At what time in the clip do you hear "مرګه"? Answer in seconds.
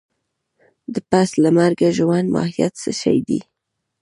1.57-1.87